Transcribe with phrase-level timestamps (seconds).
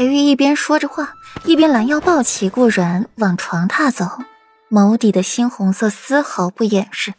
[0.00, 1.12] 裴玉一边说着话，
[1.44, 4.06] 一边拦腰抱起顾然往床榻走，
[4.70, 7.12] 眸底的猩红色丝毫不掩饰。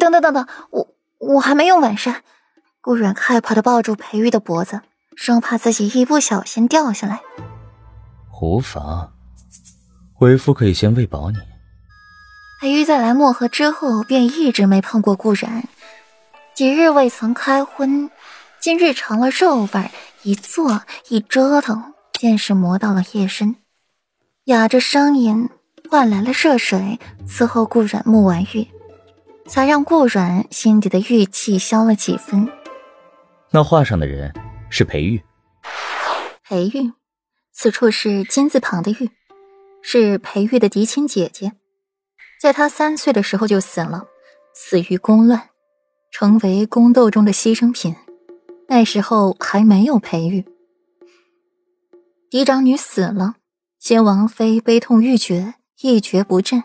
[0.00, 0.88] 等等等等，我
[1.18, 2.24] 我还没用完膳。
[2.80, 4.80] 顾然害怕的抱住裴玉的脖子，
[5.14, 7.20] 生怕自己一不小心掉下来。
[8.42, 9.12] 无妨，
[10.18, 11.38] 为夫可以先喂饱你。
[12.60, 15.62] 裴玉在来漠河之后便一直没碰过顾然，
[16.52, 18.10] 几日未曾开荤，
[18.58, 19.90] 今日尝了肉味，
[20.26, 23.54] 一坐一折腾，便是磨到了夜深。
[24.46, 25.48] 哑着声音
[25.88, 28.66] 换来了热水，伺候顾软沐完浴，
[29.46, 32.48] 才让顾软心底的郁气消了几分。
[33.52, 34.34] 那画上的人
[34.68, 35.22] 是裴玉。
[36.42, 36.92] 裴玉，
[37.52, 39.08] 此处是金字旁的玉，
[39.80, 41.52] 是裴玉的嫡亲姐姐。
[42.40, 44.08] 在她三岁的时候就死了，
[44.52, 45.50] 死于宫乱，
[46.10, 47.94] 成为宫斗中的牺牲品。
[48.68, 50.44] 那时候还没有培育，
[52.28, 53.36] 嫡长女死了，
[53.78, 56.64] 先王妃悲痛欲绝，一蹶不振。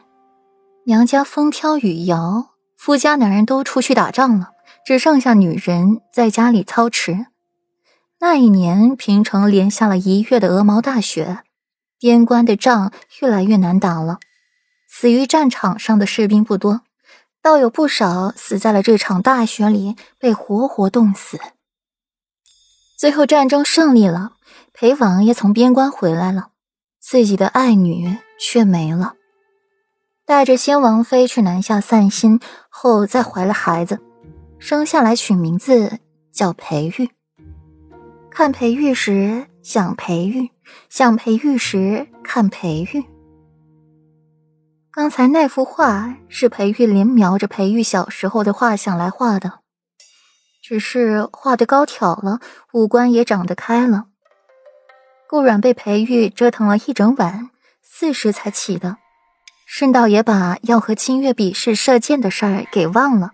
[0.86, 4.50] 娘家风飘雨摇，夫家男人都出去打仗了，
[4.84, 7.28] 只剩下女人在家里操持。
[8.20, 11.44] 那一年，平城连下了一月的鹅毛大雪，
[12.00, 14.18] 边关的仗越来越难打了。
[14.90, 16.82] 死于战场上的士兵不多，
[17.44, 21.40] 倒有不少死在了这场大雪里，被活活冻死。
[23.02, 24.34] 最后战争胜利了，
[24.74, 26.50] 裴王爷从边关回来了，
[27.00, 29.16] 自己的爱女却没了，
[30.24, 34.00] 带着先王妃去南下散心，后再怀了孩子，
[34.60, 35.98] 生下来取名字
[36.32, 37.10] 叫裴玉。
[38.30, 40.52] 看裴玉时想裴玉，
[40.88, 43.04] 想裴玉时看裴玉。
[44.92, 49.61] 刚才那幅画是裴玉连描着裴玉小时候的画像来画的，
[50.62, 52.40] 只是画的高挑了，
[52.72, 54.06] 五官也长得开了。
[55.28, 57.50] 顾软被裴玉折腾了一整晚，
[57.82, 58.98] 四时才起的，
[59.66, 63.32] 顺道也把要和清月比试射箭的事儿给忘了。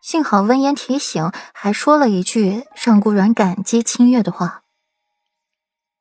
[0.00, 4.62] 幸好温言提醒，还说了一句让顾软感激清月的话。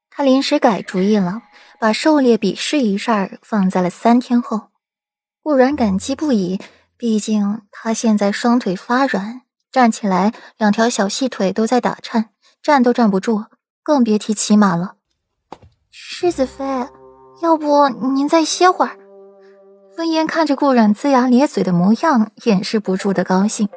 [0.09, 1.44] 他临时改主意了，
[1.79, 4.69] 把狩猎比试一事放在了三天后。
[5.44, 6.59] 顾阮感激不已，
[6.97, 12.29] 毕竟他现在双腿发软，站起来两条小细腿都在打颤，
[12.61, 13.45] 站都站不住，
[13.81, 14.95] 更别提骑马了。
[15.89, 16.63] 世子妃，
[17.41, 18.97] 要不您再歇会儿？
[19.97, 23.69] 温言看着顾然龇牙咧嘴的模样，掩饰不住的高兴。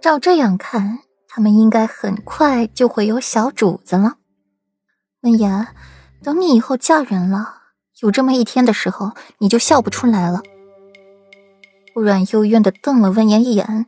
[0.00, 4.14] 照这样看，他们应该很快就会有小主子了。
[5.20, 5.68] 温言，
[6.22, 7.54] 等你以后嫁人了，
[8.00, 10.42] 有这么一天的时候，你就笑不出来了。
[11.92, 13.86] 顾软幽怨的瞪了温言一眼，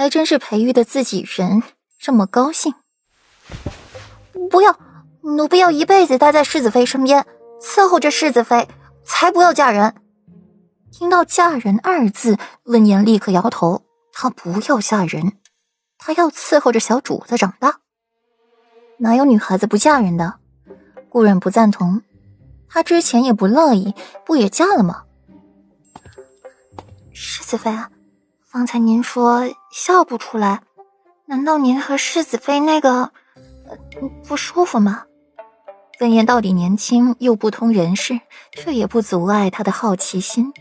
[0.00, 1.62] 还真是培育的自己人，
[1.98, 2.72] 这么高兴。
[4.50, 4.74] 不要，
[5.20, 7.26] 奴婢要一辈子待在世子妃身边，
[7.60, 8.66] 伺候着世子妃，
[9.04, 9.94] 才不要嫁人。
[10.90, 15.34] 听到“嫁人”二字，温言立刻摇头，他不要嫁人，
[15.98, 17.80] 他要伺候着小主子长大。
[19.00, 20.36] 哪有女孩子不嫁人的？
[21.10, 22.00] 顾软不赞同，
[22.70, 23.94] 他之前也不乐意，
[24.24, 25.02] 不也嫁了吗？
[27.12, 27.70] 世子妃，
[28.50, 30.62] 方才您说笑不出来，
[31.26, 33.12] 难道您和世子妃那个
[34.26, 35.04] 不舒服吗？
[36.00, 38.18] 温言到底年轻又不通人事，
[38.50, 40.52] 这也不阻碍他的好奇心。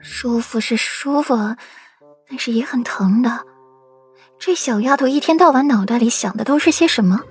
[0.00, 1.34] 舒服是舒服，
[2.28, 3.46] 但是也很疼的。
[4.38, 7.22] 这小丫头一天到晚脑袋里想的都是些什么？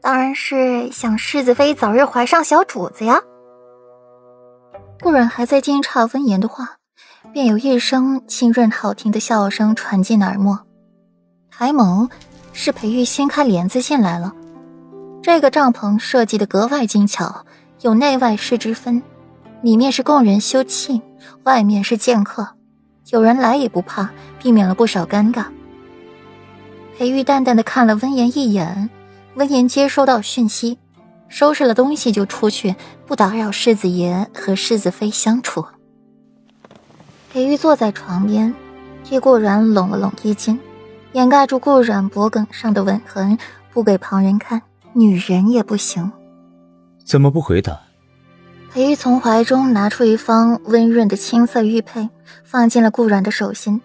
[0.00, 3.22] 当然是想世子妃早日怀上小主子呀。
[5.00, 6.76] 顾然还在惊诧温言的话，
[7.32, 10.60] 便有一声清润好听的笑声传进耳膜。
[11.50, 12.08] 抬眸，
[12.52, 14.34] 是裴玉掀开帘子进来了。
[15.22, 17.46] 这个帐篷设计的格外精巧，
[17.80, 19.02] 有内外室之分，
[19.62, 21.00] 里面是供人休憩，
[21.44, 22.46] 外面是见客，
[23.08, 25.46] 有人来也不怕，避免了不少尴尬。
[26.98, 28.90] 裴玉淡淡的看了温言一眼，
[29.36, 30.78] 温言接收到讯息。
[31.30, 32.74] 收拾了东西就出去，
[33.06, 35.64] 不打扰世子爷和世子妃相处。
[37.32, 38.52] 裴玉坐在床边，
[39.04, 40.58] 替顾然拢了拢衣襟，
[41.12, 43.38] 掩盖住顾然脖颈上的吻痕，
[43.72, 44.60] 不给旁人看。
[44.92, 46.10] 女人也不行。
[47.04, 47.80] 怎么不回答？
[48.72, 52.08] 裴玉从怀中拿出一方温润的青色玉佩，
[52.44, 53.80] 放进了顾软的手心。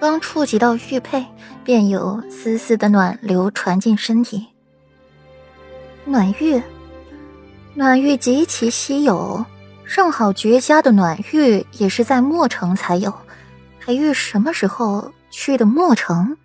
[0.00, 1.24] 刚触及到玉佩，
[1.62, 4.48] 便有丝丝的暖流传进身体。
[6.04, 6.60] 暖玉，
[7.74, 9.44] 暖玉极其稀有，
[9.86, 13.12] 正好绝佳的暖玉也是在墨城才有。
[13.80, 16.36] 裴玉什么时候去的墨城？